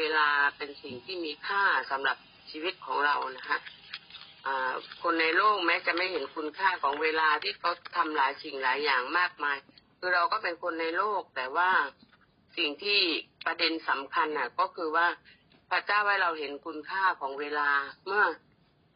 [0.00, 2.16] เวลาเป็นสิ่งที่มีค่าสำหรับ
[2.50, 3.58] ชีวิตของเรานะคะ
[5.02, 9.56] คนในโลกแม้จะไม่เห็นคุณค่าของเวลาที่เขาทำหลายสิ่งหลายอย่างมากมาย
[9.98, 11.70] คือเราก็เป็นคนในโลกแต่ว่า
[12.56, 13.00] สิ่งที่
[13.46, 15.06] ประเด็นสำคัญน่ะ ก็คือว่า
[15.70, 17.70] พระเจ้าให้เราเห็นคุณค่าของเวลา
[18.06, 18.24] เมื่อ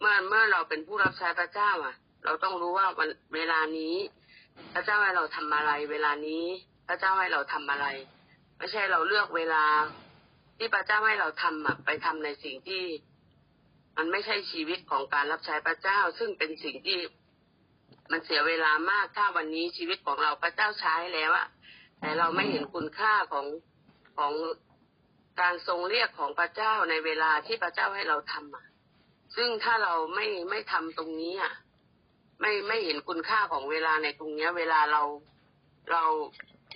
[0.00, 1.94] เมื่อเมื่อเราเป็นผู้รับใช้พระเจ้าอะ
[2.24, 3.96] เราต้องรู้ว่าวันเวลานี้
[4.74, 6.44] พระเจ้าให้เราทำอะไร เวลานี้
[6.88, 7.86] พระเจ้าให้เราทำอะไร
[8.58, 9.64] ไม่ใช่เราเลือกเวลา
[10.56, 12.84] ที่พระเจ้าให้เราทำอะไปทำในสิ่งที่
[13.96, 16.98] มันไม่ใช่ชีวิตของการรับใช้พระเจ้า ซึ่งเป็นสิ่งที่
[18.10, 21.46] มันเสียเวลามากถ้าวันนี้ชีวิตของเราพระเจ้าใช้แล้วอะ
[22.00, 23.46] แต่เราไม่เห็นคุณค่าของ
[24.18, 24.32] ของ
[25.40, 28.66] การทรงเรียกของพระเจ้าในเวลาที่พระเจ้าให้เราทำอะ
[29.36, 31.54] ซึ่งถ้าเราไม่ไม่ทำตรงนี้อะ
[32.40, 35.02] ไม่ไม่เห็นคุณค่าของเวลาในตรงเนี้ย เวลาเรา
[35.90, 36.04] เรา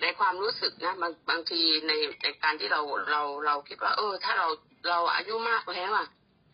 [0.01, 1.91] ในความรู้สึกนะบางบางทีใน
[2.23, 4.47] ในการที่เราเราเราคิดว่า เออ ถ้าเรา
[4.89, 6.07] เราอายุมากแล้วอะ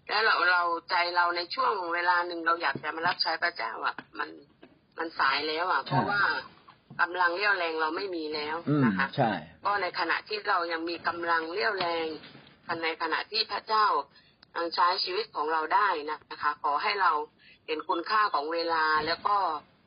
[0.09, 4.29] แล้วเราเราใจเราในช่วงเวลาหนึ่งเราอยากจะมารับใช้พระเจ้าอะ มัน
[4.97, 6.21] มันสายแล้วอะ เพราะว่า
[7.01, 9.31] กำลังเรี่ยวแรงเราไม่มีแล้วอืมนะคะใช่
[9.65, 12.07] ก็ในขณะที่เรายังมีกำลังเรี่ยวแรง
[12.83, 13.85] ในขณะที่พระเจ้า
[14.55, 17.11] ยังใช้ชีวิตของเราได้นะนะคะ ขอให้เรา
[17.67, 19.35] เห็นคุณค่าของเวลาแล้วก็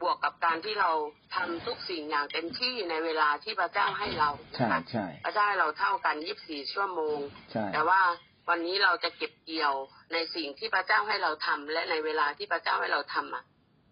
[0.03, 0.91] บวกกับการที่เรา
[1.35, 7.19] ทำทุกสิ่งอย่างเต็มที่ในเวลาที่พระเจ้าให้เราใช่นะคะใช่พระเจ้าให้เราเท่ากัน24ชั่วโมง
[7.53, 8.01] ใช่แต่ว่า
[8.49, 9.75] วันนี้เราจะเก็บเกี่ยว
[10.13, 13.45] ในสิ่งที่พระเจ้าให้เราทำและในเวลาที่พระเจ้าให้เราทำอะ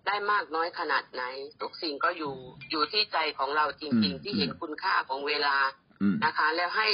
[0.07, 1.23] ได้มากน้อยขนาดไหน
[1.61, 2.35] ทุกสิ่งก็อยู่
[2.71, 5.57] อยู่ที่ใจของเราจริง ๆ ที่เห็นคุณค่าของเวลา
[6.03, 6.89] อืมนะคะ แล้วให้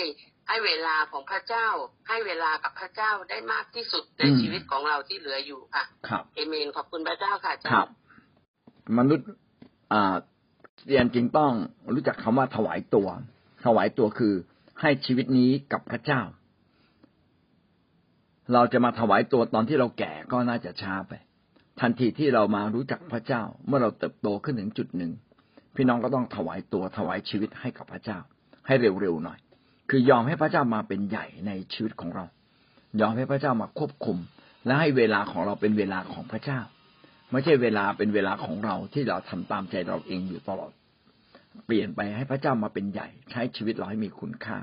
[0.48, 1.68] ให้เวลาของพระเจ้า
[2.08, 7.94] ให้เวลากับพระเจ้าได้มากที่สุดในอืมชีวิตของเราที่เหลืออยู่ค่ะครับเอเมนขอบคุณพระเจ้าค่ะอาจาครัรบย์
[8.98, 9.28] มนุษย์
[9.92, 10.14] อ่า
[10.86, 11.52] เรียนจริงต้อง
[11.94, 13.08] รู้จักคำว่าถวายตัว
[13.64, 14.34] ถวายตัวคือ
[14.80, 16.20] ให้ชีวิตนี้กับพระเจ้า
[18.52, 21.12] เราจะมาถวายตัวตอนที่เราแก่ก็น่าจะช้าไป
[21.80, 25.12] ทันทีที่เรามารู้จักพระเจ้า เมื่อเราเติบโตขึ้นถึงจุดหนึ่ง
[25.76, 28.18] พี่น้องก็ต้องถวายตัวถวายชีวิตให้กับพระเจ้า
[28.66, 29.38] ให้เร็วๆหน่อย
[29.90, 32.24] คือยอมให้พระเจ้ามาเป็นใหญ่ในชีวิตของเรา
[33.00, 34.18] ยอมให้พระเจ้ามาควบคุม
[34.66, 36.60] และให้เวลาของเราเป็นเวลาของพระเจ้า
[37.32, 40.72] ไม่ใช่เวลาเป็นเวลาของเราที่เราทำตามใจเราเองอยู่ตลอด
[41.66, 44.58] เปลี่ยนไปให้พระเจ้ามาเป็นใหญ่ ใช้ชีวิตเราให้มีคุณค่า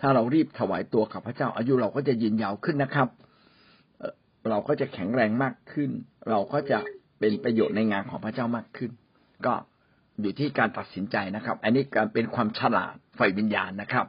[0.00, 3.08] ถ้าเรารีบถวายตัวกับพระเจ้า อายุเราก็จะยืนยาวขึ้นนะครับ
[4.50, 5.90] เราก็จะแข็งแรงมากขึ้น
[6.30, 6.78] เราก็จะ
[7.18, 8.90] เป็นประโยชน์ในงานของพระเจ้ามากขึ้น
[9.46, 9.54] ก็
[10.20, 14.06] อยู่ที่การตัดสินใจนะครับ อันนี้การเป็นความฉลาดไฟวิญญาณนะครับ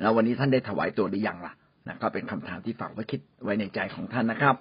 [0.00, 1.54] แล้ววันนี้ท่านได้ถวายตัวหรือยังล่ะ
[1.86, 4.56] นะก็เป็นคำถามที่ฝากไว้คิดไว้ในใจของท่านนะครับ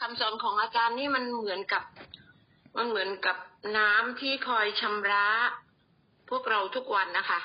[0.00, 1.82] คำสอนของอาจารย์นี่มันเหมือนกับ
[2.76, 3.36] มันเหมือนกับ
[3.78, 5.26] น้ำที่คอยชำระ
[6.30, 7.40] พวกเราทุกวันนะคะ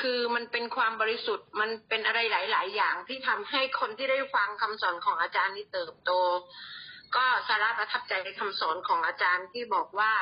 [0.00, 6.10] คือมันเป็นความบริสุทธิ์ มันเป็นอะไรหลาย ๆ อย่างที่ทำให้คนที่ได้ฟังคำสอนของอาจารย์นี่เติบโต
[7.16, 10.12] ก็สาระประทับใจในคำสอนของอาจารย์ที่บอกว่า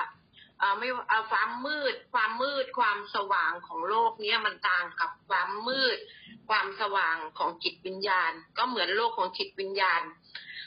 [0.78, 5.98] ไม่ว่เอ่อความมืด ความมืด ความสว่างของโลกเนี้ยมันต่างกับความมืด
[6.48, 10.02] ความสว่างของจิตวิญญาณ ก็เหมือนโลกของจิตวิญญาณ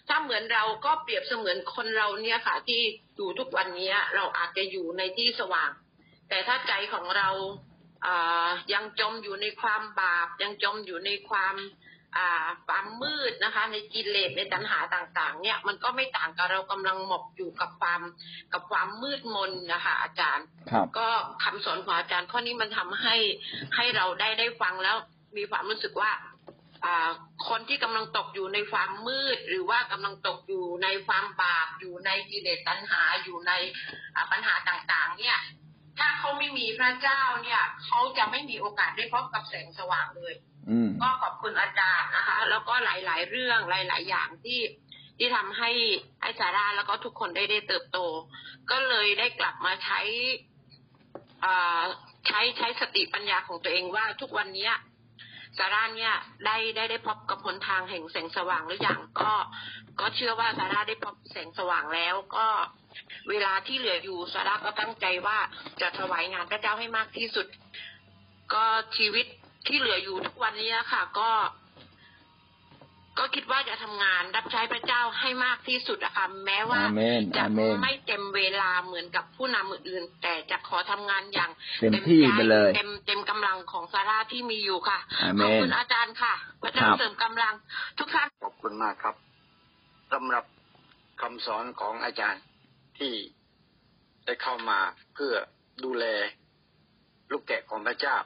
[0.08, 2.82] ถ้าเหมือนเราก็เปรียบเสมือนคนเราเนี่ยค่ะ ที่
[3.16, 5.72] อยู่ทุกวันนี้เราอาจจะอยู่ในที่สว่าง
[6.30, 7.30] แต่ถ้าใจของเรา
[8.06, 11.56] อ่ายังจมอยู่ในความบาปยังจมอยู่ในความ
[12.68, 18.02] ความมืดนะคะ ในกิเลสในตัณหาต่างๆ เนี่ยมันก็ไม่ต่างกับเรากำลังหมกอยู่กับความ
[18.54, 21.08] กับความมืดมนนะคะอาจารย์ครับก็
[21.44, 23.16] คำสอนของอาจารย์ข้อนี้มันทำให้
[23.76, 24.96] ให้เราได้ได้ฟังแล้ว
[25.38, 26.12] มีความรู้สึกว่า
[26.86, 27.10] อ่า
[27.50, 33.52] คนที่กำลังตกอยู่ในความมืด หรือว่ากำลังตกอยู่ในความบาปอยู่ในกิเลสตัณหาอยู่ใน
[34.16, 35.38] อ่าปัญหาต่างๆ เนี่ย
[36.00, 40.53] ถ้าเขาไม่มีพระเจ้าเนี่ย เขาจะไม่มีโอกาสได้พบกับแสงสว่างเลยอืม
[41.02, 44.60] ก็ขอบคุณอาจารย์นะคะ แล้วก็หลาย ๆ เรื่องหลาย ๆ อย่างที่
[45.18, 45.72] ที่ทำให้
[46.22, 48.00] ให้สาราแล้วก็ทุกคนได้ได้เติบโต
[48.72, 50.00] ก็เลยได้กลับมาใช้
[51.46, 51.54] อ่
[52.28, 54.74] ใช้ใช้สติปัญญาของตัวเองว่าทุกวันเนี้ย
[55.58, 56.14] สาราเนี่ย
[56.46, 59.32] ได้ได้ได้พบกับหนทางแห่งแสงสว่างหรือยังก็
[60.00, 62.48] ก็เชื่อว่าสาราได้พบแสงสว่างแล้ว ก็
[63.30, 65.38] เวลาที่เหลืออยู่สาราก็ตั้งใจว่า
[65.82, 67.48] จะถวายงานพระเจ้าให้มากที่สุด
[68.54, 68.66] ก็
[68.98, 69.26] ชีวิต
[69.68, 71.30] ที่เหลืออยู่ทุกวันนี้ค่ะ ก็
[73.20, 81.52] ก็คิดว่าจะทำงานรับใช้พระเจ้าให้มากที่สุดอะค่ะแม้ว่าอาเมนจะอาเมนไม่เต็มเวลาเหมือนกับผู้นำอื่นๆแต่จะขอทำงานอย่าง
[81.92, 87.54] เต็มที่ใจไปเลย เต็มเต็มกำลังของซาร่าที่มีอยู่ค่ะอาเมนขอบคุณอาจารย์ค่ะพระเจ้าครับเสริมกำลัง
[87.98, 89.16] ทุกท่านขอบคุณมากครับ
[90.14, 90.46] สำหรับ
[91.22, 92.44] คำสอนของอาจารย์
[92.98, 93.14] ที่
[94.26, 94.80] ได้เข้ามา
[95.16, 95.34] เพื่อ
[95.84, 96.06] ดูแล
[97.32, 98.18] ลูกแกะของพระเจ้า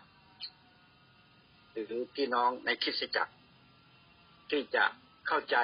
[1.86, 3.34] หรือพี่น้องในคริสตจักร
[4.50, 4.84] ที่จะ
[5.28, 5.58] เข้าใจ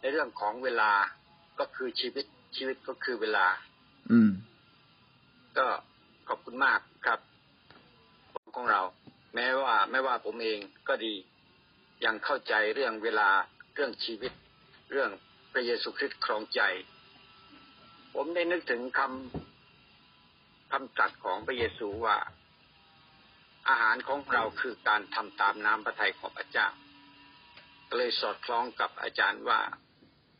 [0.00, 0.92] ในเรื่องของเวลา
[1.58, 2.24] ก็คือชีวิต
[2.56, 3.46] ชีวิตก็คือเวลา
[4.10, 4.30] อืม
[5.58, 5.66] ก็
[6.28, 7.20] ขอบคุณมากครับ
[8.56, 8.82] ของเรา
[9.34, 10.58] แม้ว่าไม่ว่าผมเอง
[10.88, 11.14] ก็ดี
[12.04, 13.28] ยังเข้าใจเรื่องเวลา
[13.74, 14.32] เรื่องชีวิต
[14.92, 15.10] เรื่อง
[15.52, 16.60] พระเยซูคริสต์ครองใจ
[18.14, 22.16] ผมได้นึกถึงคำคำตรัสของพระเยซูว่า
[23.68, 26.66] อาหารของเราคือการทำตามน้ำพระทัยของพระเจ้า
[27.88, 29.60] ก็เลยสอดคล้องกับอาจารย์ว่า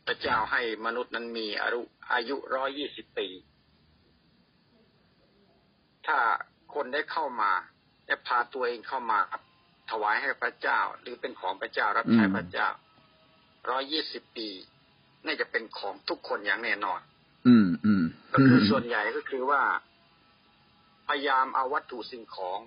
[0.07, 1.81] พระเจ้าให้มนุษย์นั้นมีอายุ
[2.13, 3.27] อายุร้อยยี่สิบปี
[6.07, 6.17] ถ้า
[6.73, 7.51] คนได้เข้ามา
[8.07, 9.19] และพาตัวเองเข้ามา
[9.91, 12.67] ถวายให้พระเจ้า หรือเป็นของพระเจ้ารับใช้อืมพระเจ้า
[13.69, 14.49] ร้อยยี่สิบปี
[15.25, 16.99] น่าจะเป็นของทุกคนอย่างแน่นอน
[17.47, 19.61] อืมอืมก็คือส่วนใหญ่ก็คือว่า
[21.07, 22.59] พยายามเอาวัตถุสิ่งของ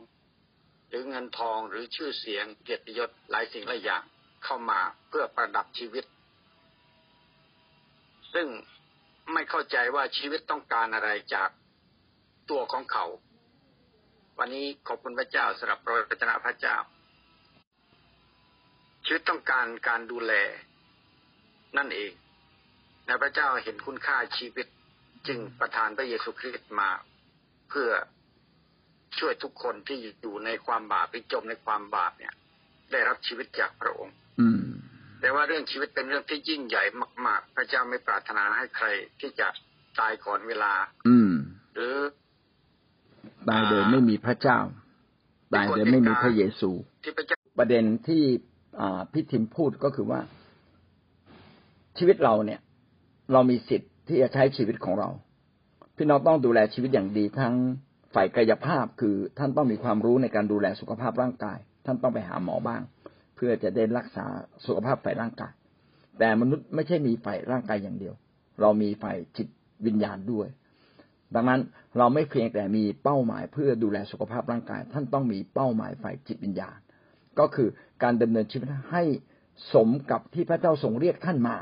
[0.88, 4.02] หรือเงินทองหรือชื่อเสียงเกียรติยศหลายสิ่งหลายอย่าง
[4.44, 6.04] เข้ามาเพื่อประดับชีวิต
[8.34, 8.48] ซึ่ง
[9.32, 11.48] ไม่เข้าใจว่าชีวิตต้องการอะไรจาก
[12.50, 13.06] ตัวของเขา
[14.38, 16.76] วันนี้ขอบคุณพระเจ้าสำหรับพระวจนะพระเจ้า
[19.04, 20.32] ชีวิตต้องการการดูแล
[21.76, 22.12] นั่นเอง
[23.06, 24.66] และพระเจ้าเห็นคุณค่าชีวิต
[25.26, 26.90] จึงประทานพระเยซูคริสต์มา
[27.70, 27.90] เพื่อ
[29.18, 32.34] ช่วยทุกคนที่อยู่ในความบาปหรือจมในความบาปเนี่ย
[32.92, 34.62] ได้รับชีวิตจากพระองค์ อืม
[35.20, 36.84] แต่ว่าเรื่องชีวิตเป็นเรื่องที่ยิ่งใหญ่
[37.26, 38.86] มาก ๆ พระเจ้าไม่ปรารถนาให้ใคร
[39.20, 39.48] ที่จะ
[40.00, 40.72] ตายก่อนเวลา
[41.08, 41.30] อืม
[41.74, 41.94] หรือ
[43.48, 44.58] ตายโดยไม่มีพระเจ้า
[45.54, 46.70] ตายโดยไม่มีพระเยซู
[47.04, 48.22] ที่พระเจ้าประเด็นที่
[48.80, 50.20] อ่าพี่ทิมพูดก็คือว่า
[51.98, 52.60] ชีวิตเราเนี่ย
[53.32, 55.08] เรามีสิทธิ์ที่จะใช้ชีวิตของเรา
[55.96, 57.54] พี่น้องต้องดูแลชีวิตอย่างดีทั้ง
[58.14, 62.82] ฝ่ายกายภาพคือท่านต้องมีความรู้ในการดูแลสุขภาพร่างกาย ท่านต้องไปหาหมอบ้าง
[63.36, 64.24] เพื่อจะได้รักษา
[64.66, 65.52] สุขภาพฝ่ายร่างกาย
[66.18, 68.14] แต่มนุษย์ไม่ใช่มีฝ่ายร่างกายอย่างเดียว
[68.60, 69.48] เรามีฝ่ายจิต
[69.86, 70.48] วิญญาณด้วย
[71.34, 71.60] ดังนั้น
[71.98, 76.78] เราไม่เพียงแต่มีเป้าหมายเพื่อดูแลสุขภาพร่างกาย ท่านต้องมีเป้าหมายฝ่ายจิตวิญญาณ
[77.38, 77.68] ก็คือ
[78.02, 79.02] การดำเนินชีวิตให้
[79.72, 81.56] สมกับที่พระเจ้าทรงเรียกท่านมา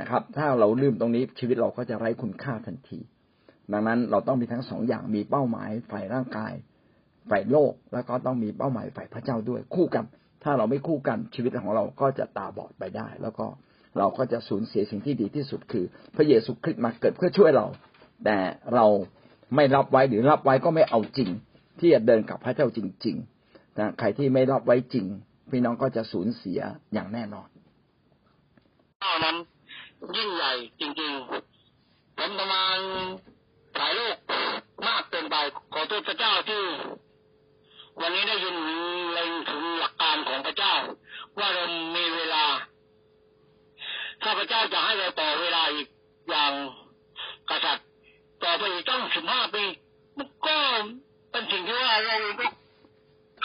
[0.00, 3.00] นะครับ ถ้าเราลืมตรงนี้ชีวิตเราก็จะไร้คุณค่าทันที
[3.72, 6.52] ดังนั้นเราต้องมีทั้งสองอย่างมีเป้าหมายฝ่ายร่างกาย
[7.30, 10.04] ฝ่ายโลก แล้วก็ต้องมีเป้าหมายฝ่ายพระเจ้าด้วยคู่กัน
[10.42, 13.46] ถ้าเราไม่คู่กันชีวิตของเราก็จะตาบอดไปได้ แล้วก็
[13.98, 15.84] เราก็จะสูญเสียสิ่งที่ดีที่สุดคือ
[16.16, 17.66] พระเยซูคริสต์มาเกิดเพื่อช่วยเรา
[18.24, 18.38] แต่
[18.74, 18.86] เรา
[19.54, 21.30] ไม่รับไว้หรือรับไว้ก็ไม่เอาจริง
[21.78, 25.06] ที่จะเดินกับพระเจ้าจริงๆนะใครที่ไม่รับไว้จริง
[25.50, 26.60] พี่น้องก็จะสูญเสีย
[26.92, 27.48] อย่างแน่นอน
[29.00, 29.36] เจ้านั้น
[30.16, 32.78] ยิ่งใหญ่จริงๆผมประมาณ
[33.76, 34.16] หลายโลก
[34.86, 35.36] มากเกินไป
[35.72, 36.62] ขอโทษพระเจ้าที่
[38.00, 38.56] วันนี้ได้ยิน
[39.12, 40.74] เล็งถึงหลักการของพระเจ้า
[41.38, 41.64] ว่าเรา
[41.96, 42.44] มีเวลา
[44.22, 45.88] ถ้าพระเจ้าจะให้เราต่อเวลาอีก
[46.28, 46.52] อย่าง
[47.50, 47.86] กษัตริย์
[48.42, 49.64] ต่อไปอีกต้องสิบห้าปี
[50.18, 50.56] มันก็
[51.30, 52.46] เป็นสิ่งที่ว่าเราไม่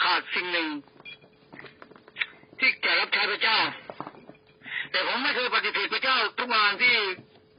[0.02, 0.68] ขาดสิ่งหนึ่ง
[2.58, 3.58] ที่จะรับใช้พระเจ้า
[4.90, 6.94] แต่ผมไม่เคยปฏิเสธพระเจ้าทุกงานที่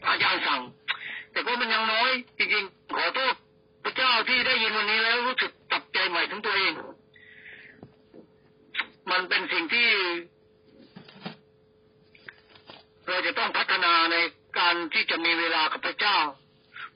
[0.07, 0.61] อาจารย์สั่ง
[1.41, 3.33] แต่ก็มันยังน้อย จริงๆ ขอโทษ
[3.83, 6.73] พระเจ้าที่ได้ยินวันนี้แล้วรู้สึกตับใจใหม่ถึงตัวเอง
[9.11, 9.89] มันเป็นสิ่งที่
[13.07, 14.17] เราจะต้องพัฒนาใน
[14.57, 16.17] การที่จะมีเวลากับพระเจ้า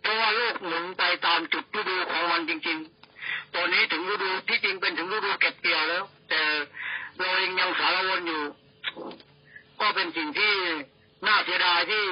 [0.02, 2.78] เพราะว่าโลกหมุนไปตามจุดฤดูของมันจริง
[3.18, 6.42] ๆ ตอนนี้ถึงฤดูที่จริงเป็นถึงฤดูเก็บเกี่ยวแล้ว แต่
[7.18, 8.44] เราเองยังสารวนอยู่
[9.80, 10.54] ก็เป็นสิ่งที่
[11.28, 12.04] น่าเสียดายที่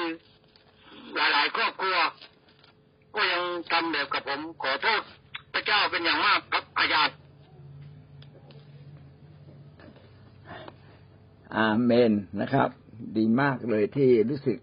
[1.15, 1.97] หลาย ๆ ครอบครัว
[3.15, 5.01] ก็ยังทำแบบกับผม ขอโทษ
[5.53, 7.15] พระเจ้าเป็นอย่างมากครับอาจารย์
[11.55, 12.69] อาเมนนะครับ
[13.17, 14.57] ดีมากเลยที่รู้สึก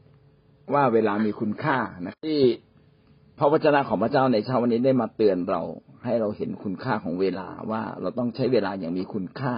[0.75, 2.41] ว่าเวลามีคุณค่านะที่
[3.39, 5.61] พระวจนะของพระเจ้าในเช้าวันนี้ได้มาเตือนเรา
[6.05, 9.55] ให้เราเห็นคุณค่าของเวลาว่าเราต้องใช้เวลาอย่างมีคุณค่า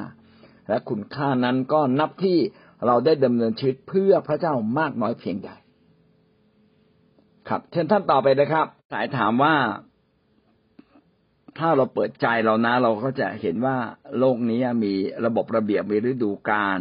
[0.68, 2.38] และคุณค่านั้นก็นับที่
[2.86, 5.50] เราได้ดำเนินชีวิตเพื่อพระเจ้ามากน้อยเพียงใด
[7.48, 9.54] ครับ เชิญท่านต่อไปนะครับ สายถามว่า
[11.58, 13.76] ถ้าเราเปิดใจเรานะ เราก็จะเห็นว่า
[14.18, 14.92] โลกนี้มี
[15.26, 16.78] ระบบระเบียบมีฤดูกาล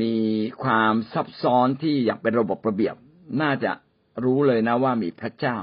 [0.00, 0.14] มี
[0.62, 2.94] ความซับซ้อนที่อยากเป็นระบบระเบียบ
[3.42, 3.72] น่าจะ
[4.24, 5.58] รู้เลยนะว่ามีพระเจ้า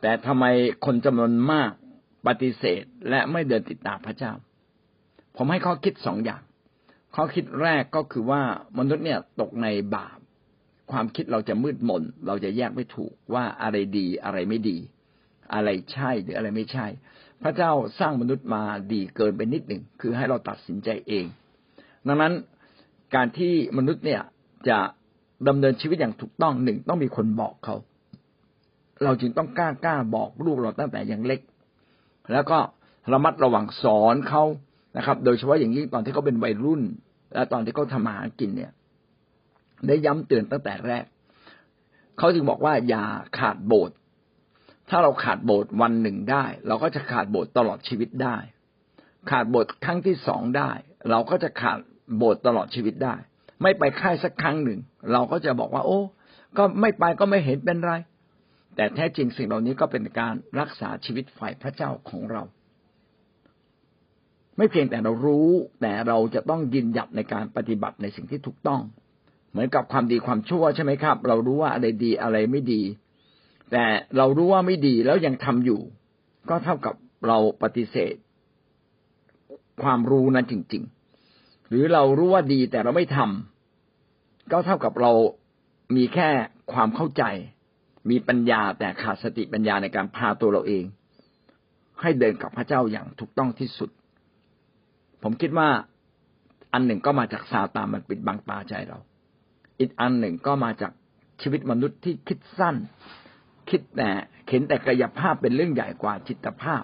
[0.00, 0.44] แต่ทำไม
[0.84, 1.70] คนจำนวนมาก
[2.26, 4.32] ปฏิเสธและไม่เดินติดตามพระเจ้า
[5.36, 6.42] ผมให้ข้อคิดสองอย่าง
[7.14, 8.42] ข้อคิดแรกก็คือว่า
[8.78, 10.17] มนุษย์เนี่ยตกในบาป
[10.92, 14.78] ความคิดเราจะมืดมน เราจะแยกไม่ถูกว่าอะไรดีอะไรไม่ดี
[15.54, 16.86] อะไรใช่หรืออะไรไม่ใช่
[17.42, 21.24] พระเจ้าสร้างมนุษย์มาดีเกินไปนิดหนึ่งคือให้เราตัดสินใจเอง
[22.06, 22.32] ดังนั้น
[23.14, 24.22] การที่มนุษย์เนี่ย
[24.68, 24.78] จะ
[25.48, 27.76] ดำเนินชีวิตอย่างถูกต้องหนึ่งต้องมีคนบอกเขา
[29.04, 31.40] เราจึงต้องกล้ากล้าบอกลูกเราตั้งแต่ยังเล็ก
[32.32, 32.58] แล้วก็
[33.12, 34.44] ระมัดระวังสอนเขา
[34.96, 36.82] นะครับ โดยเฉพาะอย่างยิ่งตอนที่เขาเป็นวัยรุ่น
[37.34, 38.72] และตอนที่เขาทำมาหากินเนี่ย
[39.86, 41.04] ได้ย้ำเตือนตั้งแต่แรก
[42.18, 43.04] เขาจึงบอกว่าอย่า
[43.38, 43.96] ขาดโบสถ์
[44.90, 48.36] ถ้าเราขาดโบสถ์วันหนึ่งได้ เราก็จะขาดโบสถ์ตลอดชีวิตได้
[49.30, 50.70] ขาดโบสถ์ครั้งที่สองได้
[51.10, 51.78] เราก็จะขาด
[52.16, 53.14] โบสถ์ตลอดชีวิตได้
[53.62, 54.78] ไม่ไปค่ายสักครั้งหนึ่ง
[55.12, 56.00] เราก็จะบอกว่า โอ้
[56.58, 57.92] ก็ไม่ไปก็ไม่เห็นเป็นไร
[58.76, 62.42] แต่แท้จริงสิ่งเหล่านี้ก็เป็นการรักษาชีวิตฝ่ายพระเจ้าของเรา
[64.56, 65.48] ไม่เพียงแต่เรารู้
[65.80, 68.80] แต่เราจะต้องยืนหยัดในการปฏิบัติในสิ่งที่ถูกต้อง
[69.58, 72.82] มือนกับความดีความชั่วใช่ไหมครับ เรารู้ว่าอะไรดีอะไรไม่ดี
[73.70, 73.84] แต่
[74.16, 75.80] เรารู้ว่าไม่ดีแล้วยังทำอยู่
[76.48, 76.94] ก็เท่ากับ
[77.26, 78.14] เราปฏิเสธ
[79.82, 80.82] ความรู้นั้นจริง
[81.26, 85.12] ๆ หรือเรารู้ว่าดีแต่เราไม่ทำก็เท่ากับเรา
[85.96, 86.28] มีแค่
[86.72, 87.24] ความเข้าใจ
[88.10, 90.84] มีปัญญาแต่ขาดสติปัญญาในการพาตัวเราเอง
[92.00, 93.90] ให้เดินกับพระเจ้าอย่างถูกต้องที่สุด
[95.22, 95.68] ผมคิดว่า
[96.72, 98.98] อันหนึ่งก็มาจากซาตานมันปิดบังตาใจเรา
[99.80, 100.92] อีกอันหนึ่งก็มาจาก
[101.42, 102.76] ชีวิตมนุษย์ที่คิดสั้น
[103.70, 104.10] คิดแต่
[104.48, 106.82] เห็นแต่กายภาพเป็นเรื่องใหญ่กว่าจิตภาพ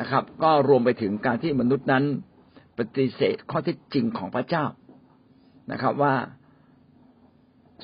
[0.00, 2.04] นะครับ ก็รวมไปถึงการที่มนุษย์นั้น
[2.78, 4.64] ปฏิเสธข้อเท็จจริงของพระเจ้า
[5.72, 6.14] นะครับว่า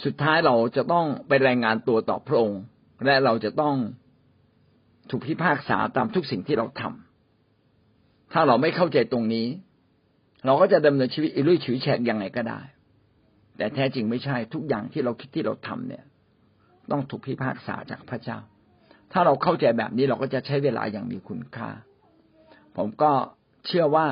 [0.05, 2.61] สุดท้ายเราจะต้องไปรายงานตัวต่อพระองค์
[3.05, 3.75] และเราจะต้อง
[5.11, 9.47] ถูกพิพากษาตามทุกสิ่งที่เราทำถ้าเราไม่เข้าใจตรงนี้
[10.47, 12.61] เราก็จะดำเนินชีวิตอิรุ่ยฉุยแฉกยังไงก็ได้
[13.57, 16.05] แต่แท้จริงไม่ใช่ทุกอย่างที่เราคิดที่เราทำเนี่ย
[16.91, 18.39] ต้องถูกพิพากษาจากพระเจ้า
[19.13, 21.71] ถ้าเราเข้าใจแบบนี้เราก็จะใช้เวลาอย่างมีคุณค่า
[22.77, 23.13] ผมก็
[23.67, 24.07] เชื่อว่า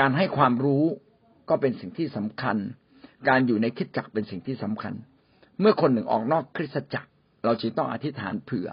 [0.00, 0.84] การให้ความรู้
[1.48, 2.56] ก็เป็นสิ่งที่สำคัญ
[3.28, 4.94] การอยู่ในคิดจักเป็นสิ่งที่สำคัญ
[5.60, 7.10] เมื่อคนหนึ่งออกนอกคริสตจักร
[7.44, 8.68] เราจึงต้องอธิษฐานเผื่อ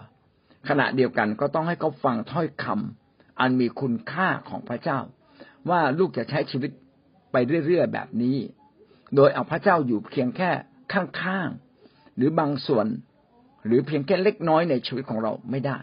[0.69, 4.99] ขณะเดียวกันก็ต้องให้เขาฟังถ้อยคำอันมีคุณค่าของพระเจ้า
[5.69, 6.71] ว่าลูกจะใช้ชีวิต
[7.31, 7.35] ไป
[7.65, 8.37] เรื่อยๆแบบนี้
[9.15, 10.49] โดยเอาพระเจ้าอยู่เพียงแค่
[10.93, 12.87] ข้างๆหรือบางส่วน
[13.65, 15.77] หรือเพียงแค่เล็กน้อยในชีวิตของเราไม่ได้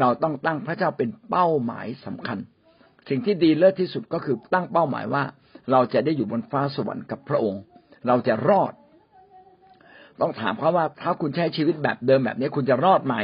[0.00, 2.38] เราต้องตั้งพระเจ้าเป็นเป้าหมายสำคัญ
[3.08, 5.24] สิ่งที่ดีเลิศที่สุดก็คือตั้งเป้าหมายว่า
[5.70, 7.62] เราจะได้อยู่บนฟ้าสวรรค์กับพระองค์
[8.06, 8.72] เราจะรอด
[10.20, 13.16] ต้องถามเขาว่าถ้าคุณใช้ชีวิตแบบเดิมแบบนี้คุณจะรอดไหม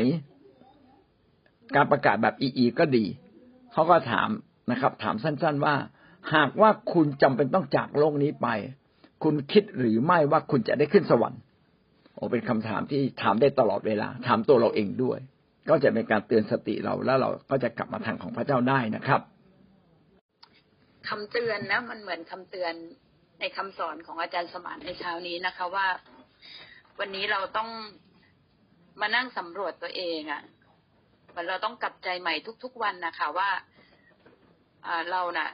[1.75, 3.05] การประกาศแบบอีอีก็ดี
[3.73, 4.29] เขาก็ถาม
[4.71, 5.75] นะครับ ถามสั้น ๆว่า
[6.35, 8.49] หากว่าคุณจำเป็นต้องจากโลกนี้ไป
[9.23, 11.41] คุณคิดหรือไม่ว่าคุณจะได้ขึ้นสวรรค์
[12.15, 15.19] โอ้เป็นคำถามที่ถามได้ตลอดเวลา ถามตัวเราเองด้วย
[15.71, 19.21] ก็จะเป็นการเตือนสติเราแล้วเราก็จะกลับมาทางของพระเจ้าได้นะครับ
[21.09, 22.75] คำเตือนนะ มันเหมือนคำเตือน
[23.41, 25.87] ในคำสอนของอาจารย์สมานในเช้านี้นะคะ ว่า
[26.99, 27.69] วันนี้เราต้อง
[29.01, 30.43] มานั่งสำรวจตัวเองอะ่ะ
[31.35, 33.51] มันเราต้องกลับใจใหม่ทุก ๆ วันนะคะว่า
[34.87, 35.51] อ่าเราน่ะ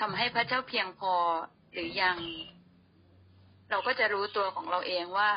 [0.00, 1.12] ทำให้พระเจ้าเพียงพอ
[1.72, 2.18] หรือยัง
[3.70, 5.30] เราก็จะรู้ตัวของเราเองว่า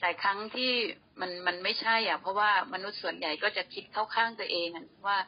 [0.00, 0.72] หลายครั้งที่
[1.20, 5.18] มันมันไม่ใช่อะเพราะว่ามนุษย์ส่วนใหญ่ก็จะคิดเข้าข้างตัวเองอะว่า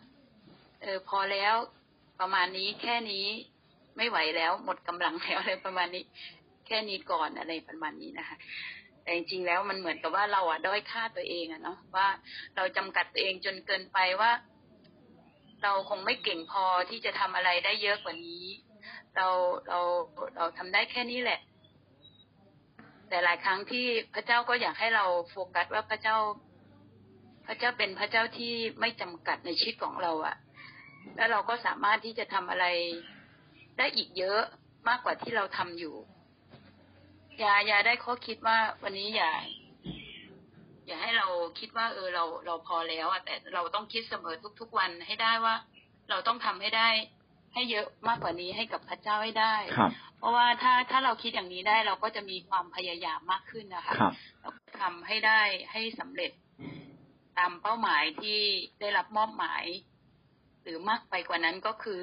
[0.82, 1.54] เออพอแล้ว
[2.20, 3.26] ประมาณนี้แค่นี้
[3.96, 6.04] ไม่ไหวแล้วหมดกำลังแล้วอะไรประมาณนี้
[6.66, 8.36] แค่นี้ก่อนอะไรประมาณนี้นะคะ
[9.02, 12.08] แต่จริงๆแล้วมันเหมือนกับว่าเราอะด้อยค่าตัวเองอะเนาะว่า
[12.56, 14.30] เราจำกัดตัวเองจนเกินไปว่า
[15.62, 18.44] เราคงไม่เก่งพอที่จะทำอะไรได้เยอะกว่านี้
[19.16, 19.28] เรา
[19.68, 19.78] เรา
[20.36, 21.40] เราทำได้แค่นี้แหละ
[23.08, 26.16] แต่หลายครั้งที่พระเจ้าก็อยากให้เราโฟกัสว่าพระเจ้า
[27.46, 30.36] พระเจ้าเป็นพระเจ้าที่ไม่จำกัดในชีวิตของเราอะ
[31.16, 32.66] แล้วเราก็สามารถที่จะทำอะไร
[33.78, 34.40] ได้อีกเยอะ
[34.88, 35.94] มากกว่าที่เราทำอยู่
[37.38, 39.30] อย่าอย่าได้ข้อคิดว่าวันนี้อย่า
[40.86, 41.26] อย่าให้เรา
[41.58, 45.54] คิดว่า เออเราเราพอแล้วอะแต่เราต้องคิดเสมอทุกๆวันให้ได้ว่า
[46.10, 46.88] เราต้องทำให้ได้
[47.54, 55.40] ให้เยอะมากกว่านี้ให้กับพระเจ้าให้ได้ครับเพราะว่าถ้าถ้าเราคิดอย่างนี้ได้เราก็จะมีความพยายามมากขึ้นนะคะครับเราทำให้ได้
[55.72, 56.32] ให้สำเร็จ
[57.38, 58.38] ตามเป้าหมายที่
[58.80, 59.64] ได้รับมอบหมาย
[60.62, 62.02] หรือมากไปกว่านั้นก็คือ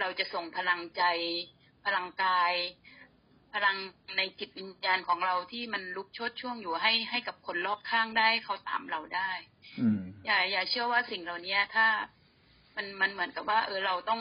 [0.00, 1.02] เราจะส่งพลังใจ
[1.84, 2.52] พลังกาย
[3.54, 3.76] พลัง
[4.16, 9.30] ในจิตวิญญาณของเราที่มันลุกโชดช่วงอยู่ให้ให้กับคนรอบข้างได้เขาตามเราได้
[9.80, 11.86] อืมอย่าอย่าเชื่อว่าสิ่งเหล่านี้ถ้า
[12.76, 14.20] มันมันเหมือนกับว่า เออเราต้อง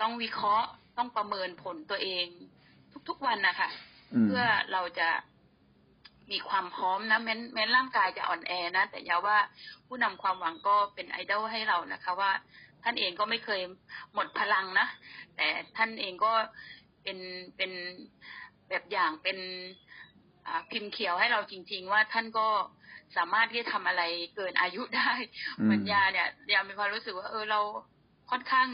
[0.00, 2.26] ต้องวิเคราะห์ต้องประเมินผลตัวเอง
[3.08, 3.68] ทุกๆวันนะคะ
[4.12, 5.08] อืมเพื่อเราจะ
[6.30, 9.38] มีความพร้อมนะแม้นแม้นร่างกายจะอ่อนแอนะ แต่อยาว่า
[9.86, 12.30] ผู้นำความหวังก็เป็นไอดอลให้เรานะคะ ว่า
[12.82, 13.60] ท่านเองก็ไม่เคย
[14.14, 14.86] หมดพลังนะ
[15.36, 16.32] แต่ท่านเองก็
[17.02, 17.18] เป็น
[17.56, 17.72] เป็น
[18.68, 19.38] แบบอย่างเป็น
[20.46, 22.48] อ่าพิมพ์เขียวให้เราจริง ๆ ว่าท่านก็
[23.16, 24.02] สามารถที่จะทำอะไร
[24.36, 25.10] เกินอายุได้
[25.58, 27.60] อืมเหมือนยาเนี่ยยามีความรู้สึกว่า เออเรา
[28.30, 28.68] ค่อนข้าง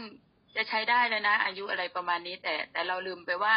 [0.57, 3.55] จะใช้ได้เลยนะ อายุอะไรประมาณนี้ แต่ แต่เราลืมไปว่า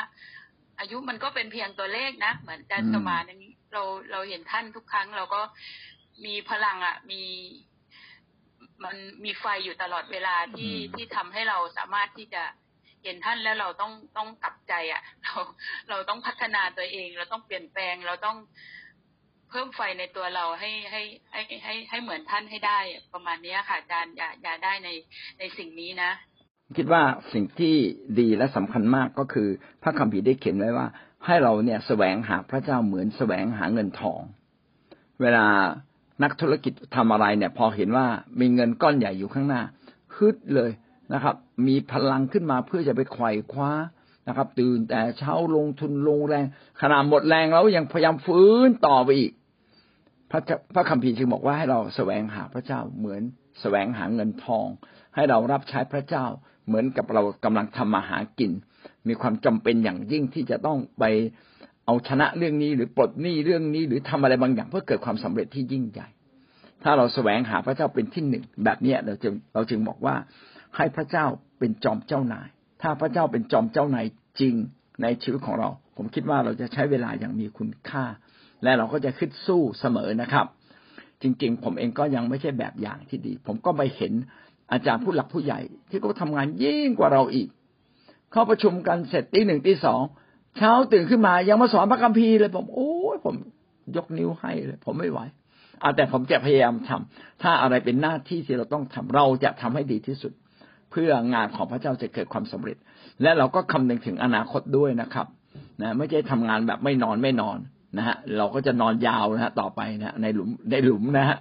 [0.80, 5.42] อายุมันก็เป็นเพียงตัวเลขนะ เหมือนอาจารย์สมานอย่างนี้เราเราเห็นท่านทุกครั้ง เราก็
[6.26, 7.22] มีพลังอะ มี
[8.84, 12.44] มันมีไฟอยู่ตลอดเวลาที่อืมที่ทำให้เราสามารถที่จะ
[13.04, 15.36] เห็นท่านแล้วเราต้องต้องกลับใจอะ เรา
[15.90, 18.38] เราต้องพัฒนาตัวเอง เราต้องเปลี่ยนแปลง เราต้อง
[19.50, 24.90] เพิ่มไฟในตัวเราให้ให้ให้ให้ให้เหมือนท่านให้ได้อะประมาณเนี้ยค่ะอาจารย์อย่าอย่าได้ใน
[25.40, 26.12] ในสิ่งนี้นะ
[26.78, 27.04] คิดว่า
[27.34, 27.76] สิ่งที่
[28.20, 29.48] ดีและสำคัญมากก็คือ
[29.84, 30.88] พระคัมภีร์ได้เขียนไว้ว่า
[31.26, 34.22] ให้เราเนี่ยแสวงหาพระเจ้าเหมือนแสวงหาเงินทอง
[35.22, 35.46] เวลา
[36.24, 38.08] นักธุรกิจทำอะไรเนี่ย พอเห็นว่า
[38.40, 39.62] มีเงินก้อนใหญ่อยู่ข้างหน้า
[40.16, 40.72] ฮึดเลย
[41.14, 41.36] นะครับ
[41.68, 43.72] มีพลังขึ้นมาเพื่อจะไปไขว่คว้า
[44.28, 46.46] นะครับ ตื่นแต่เช้าลงทุนลงแรง
[46.82, 49.32] ขนาดหมดแรงแล้วยังพยายามฟื้นต่อไปอีก
[50.32, 50.42] พระ
[50.76, 53.22] พระคัมภีร์จึงบอกว่าให้เราแสวงหาพระเจ้าเหมือน
[53.62, 54.68] แสวงหาเงินทอง
[55.16, 56.26] ให้เรารับใช้พระเจ้า
[56.68, 58.52] เหมือนกับเรากำลังทำมาหากิน
[59.08, 61.04] มีความจำเป็นอย่างยิ่งที่จะต้องไป
[61.86, 66.08] เอาชนะเรื่องนี้หรือปลดหนี้เรื่องนี้ หรือทำอะไรบางอย่างเพื่อเกิดความสำเร็จที่ยิ่งใหญ่
[66.84, 70.16] ถ้าเราแสวงหาพระเจ้าเป็นที่หนึ่งแบบนี้เราจึงเราจึงบอกว่า
[70.76, 71.26] ให้พระเจ้า
[71.60, 72.48] เป็นจอมเจ้านาย
[72.82, 74.06] ถ้าพระเจ้าเป็นจอมเจ้านาย
[74.40, 74.56] จริง
[75.02, 78.06] ในชีวิตของเรา ผมคิดว่าเราจะใช้เวลาอย่างมีคุณค่า
[78.64, 80.46] และเราก็จะขึ้นสู้เสมอนะครับ
[81.22, 84.14] จริง ๆ ผมเองก็ยังไม่ใช่แบบอย่างที่ดี ผมก็ไปเห็น
[84.72, 87.48] อาจารย์ผู้หลักผู้ใหญ่ ที่เขาทำงานยิ่งกว่าเราอีก
[88.32, 90.02] เข้าประชุมกันเสร็จตีหนึ่งตีสอง
[90.58, 93.36] เช้าตื่นขึ้นมายังมาสอนพระคัมภีร์เลยผมโอ้ยผม
[93.96, 95.20] ยกนิ้วให้เลย ผมไม่ไหว
[95.84, 100.34] อะแต่ผมจะพยายามทำถ้าอะไรเป็นหน้าที่ที่เราต้องทำเราจะทำให้ดีที่สุด
[100.92, 102.78] เพื่องานของพระเจ้าจะเกิดความสำเร็จ
[103.22, 105.28] และเราก็คำนึงถึงอนาคตด้วยนะครับ
[105.82, 107.58] นะไม่ใช่ทำงานแบบไม่นอนไม่นอน
[107.98, 111.38] นะฮะเราก็จะนอนยาวนะฮะต่อไปนะในหลุมในหลุมนะฮะ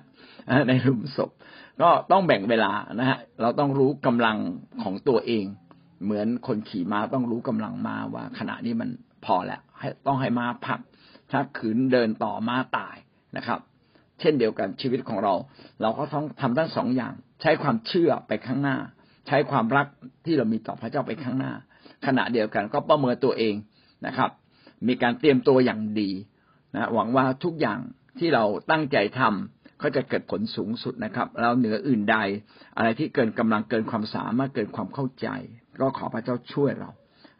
[0.69, 1.31] ในหลุมศพ
[1.83, 4.37] ก็ต้องแบ่งเวลานะฮะเราต้องรู้กำลัง
[4.83, 5.45] ของตัวเอง
[6.05, 8.89] เหมือนคนขี่ม้าต้องรู้กำลังม้าว่าขณะนี้มัน
[9.25, 10.81] พอแล้วให้ต้องให้ม้าพัก
[11.31, 12.97] ถ้าขืนเดินต่อม้าตาย
[13.37, 13.61] นะครับ
[14.21, 15.35] เช่นเดียวกันชีวิตของเรา
[15.81, 17.13] เราก็ต้องทำทั้งสองอย่าง
[17.43, 18.77] ใช้ความเชื่อไปข้างหน้า
[19.27, 19.87] ใช้ความรัก
[20.25, 21.53] ที่เรามีต่อพระเจ้าไปข้างหน้า
[22.07, 23.55] ขณะเดียวกันก็ประเมินตัวเอง
[24.07, 24.31] นะครับ
[24.87, 26.11] มีการเตรียมตัวอย่างดี
[26.75, 27.81] นะหวังว่าทุกอย่าง
[28.19, 32.17] ที่เราตั้งใจทำก็จะเกิดผลสูงสุดนะครับ เราเหนืออื่นใด
[32.77, 35.29] อะไรที่เกินกำลังเกินความสามารถเกินความเข้าใจ
[35.81, 36.91] ก็ขอพระเจ้าช่วยเรา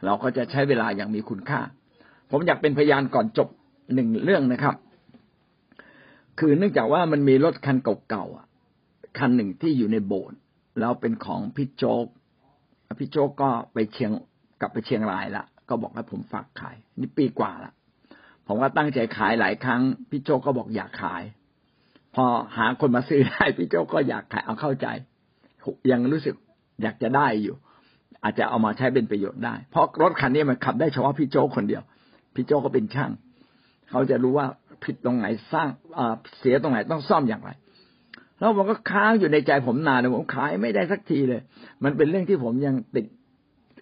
[0.05, 1.61] เราก็จะใช้เวลาอย่างมีคุณค่า
[2.31, 3.49] ผมอยากเป็นพยานก่อนจบ
[3.95, 4.77] หนึ่งเรื่องนะครับ
[6.39, 7.77] คือเนื่องจากว่ามันมีรถคัน
[8.09, 10.39] เก่าๆคันหนึ่งที่อยู่ในโบสถ์
[10.81, 12.07] แล้วเป็นของพี่โจ๊ก
[13.01, 14.11] พี่โจ๊กก็ไปเชียง
[14.61, 17.73] กลับไปเชียงรายละก็บอกให้ผมฝากขาย นี่ปีกว่าละ
[18.47, 19.81] ผมก็ตั้งใจขายหลายครั้ง
[20.11, 21.23] พี่โจก็บอกอยากขาย
[22.15, 22.25] พอ
[22.57, 24.87] หาคนมาซื้อได้พี่โจก็อยากขายเอาเข้าใจ
[25.91, 26.35] ยังรู้สึก
[26.83, 27.57] อยากจะได้อยู่
[28.23, 31.83] อาจจะเอามาใช้เป็นประโยชน์ได้ เพราะรถคันนี้มันขับได้เฉพาะพี่โจคนเดียว
[32.35, 33.11] พี่โจกก็เป็นช่าง
[33.91, 34.47] เขาจะรู้ว่า
[34.85, 35.69] ผิดตรงไหนสร้าง
[36.39, 37.51] เสียตรงไหนต้องซ่อมอย่างไร
[38.39, 41.41] แล้วผมก็ค้างอยู่ในใจผมนานเลยผมขายไม่ได้สักทีเลย
[41.85, 43.07] มันเป็นเรื่องที่ผมยังติด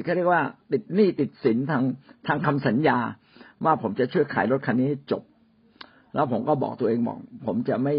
[0.04, 1.82] เขาเรียกว่า ติดหนี้ติดสินทาง
[2.26, 2.98] ทางคำสัญญา
[3.64, 5.22] ว่าผมจะช่วยขายรถคันนี้ให้จบ
[6.14, 7.94] แล้วผมก็บอกตัวเองบอก ผมจะไม่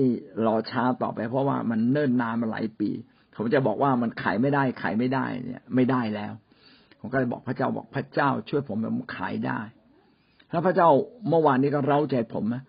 [0.45, 2.89] รอช้าต่อไป เพราะว่ามันเนิ่นนานมาหลายปี
[3.38, 6.34] ผมจะบอกว่ามันขายไม่ได้ขายไม่ได้เนี่ย ไม่ได้แล้ว
[6.99, 9.60] ผมก็เลยบอกพระเจ้าบอกพระเจ้า ช่วยผมผมขายได้
[10.52, 10.89] แล้วพระเจ้า
[11.30, 12.63] เมื่อวานนี้ก็เร้าใจผมนะ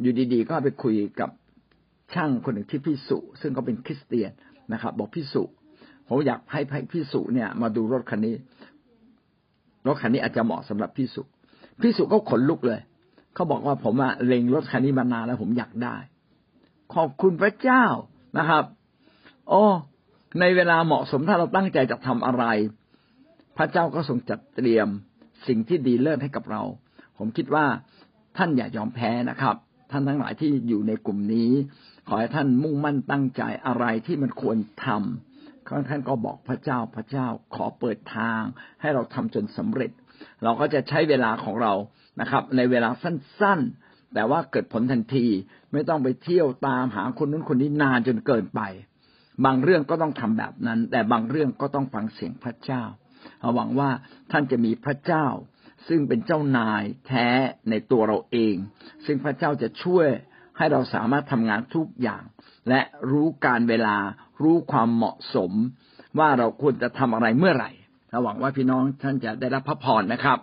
[0.00, 1.30] อยู่ดีๆ ก็ไปคุยกับ
[2.14, 4.30] ช่างคนหนึ่งที่พิสุซึ่งก็เป็นคริสเตียน
[4.72, 5.42] นะครับ บอกพิสุ
[6.08, 6.60] ผมอยากให้
[6.92, 8.34] พิสุเนี่ย มาดูรถคันนี้
[9.86, 11.22] รถคันนี้อาจจะเหมาะสำหรับพิสุ
[11.80, 12.80] พิสุก็ขนลุกเลย
[13.34, 15.96] เขาบอกว่าผมอะเล็งรถคันนี้มานานแล้วผมอยากได้
[16.94, 17.84] ขอบคุณพระเจ้า
[18.38, 18.64] นะครับ
[19.48, 19.62] โอ้
[20.40, 22.44] ในเวลาเหมาะสมถ้าเราตั้งใจจะทำอะไร
[23.56, 24.88] พระเจ้าก็ทรงจัดเตรียม
[25.46, 26.62] สิ่งที่ดีเลิศให้กับเรา
[27.18, 27.66] ผมคิดว่า
[28.36, 29.56] ท่านอย่ายอมแพ้นะครับ
[29.90, 31.50] ท่านทั้งหลายที่อยู่ในกลุ่มนี้
[32.08, 38.40] ขอให้ท่านมุ่งมั่นตั้งใจอะไรที่มันควรทำท่านก็บอกพระเจ้าพระเจ้าขอเปิดทาง
[38.80, 39.90] ให้เราทำจนสำเร็จ
[40.44, 41.72] เราก็จะใช้เวลาของเรา
[42.20, 45.26] นะครับ ในเวลาสั้นๆ แต่ว่าเกิดผลทันที
[45.72, 48.60] ไม่ต้องไปเที่ยวตามหาคนนู้นคนนี้นานจนเกินไป
[49.44, 52.82] บางเรื่องก็ต้องทำแบบนั้น แต่บางเรื่องก็ต้องฟังเสียงพระเจ้า
[53.54, 53.90] หวังว่า
[54.32, 55.26] ท่านจะมีพระเจ้า
[55.88, 57.28] ซึ่งเป็นเจ้านายแท้
[57.70, 58.54] ในตัวเราเอง
[59.06, 60.08] ซึ่งพระเจ้าจะช่วย
[60.56, 62.22] ให้เราสามารถทำงานทุกอย่าง
[62.68, 62.80] และ
[63.10, 63.96] รู้การเวลา
[64.42, 65.52] รู้ความเหมาะสม
[66.18, 67.70] ว่าเราควรจะทำอะไรเมื่อไหร่
[68.22, 70.38] หวังว่าพี่น้องท่านจะได้รับพระพรนะครับ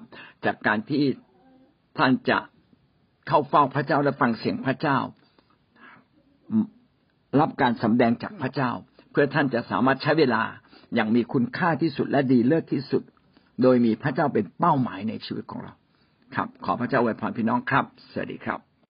[0.46, 1.04] จากการที่
[1.98, 2.38] ท่านจะ
[3.28, 4.98] เข้าเฝ้าพระเจ้าและฟังเสียงพระเจ้า
[7.40, 8.72] รับการสำแดงจากพระเจ้า
[9.12, 10.42] เพื่อท่านจะสามารถใช้เวลา
[10.96, 13.04] อย่างมีคุณค่าที่สุดและดีเลิศที่สุด
[13.62, 15.74] โดยมีพระเจ้าเป็นเป้าหมายในชีวิตของเรา
[16.36, 18.71] ครับ ขอพระเจ้าอวยพรพี่น้องครับ สวัสดีครับ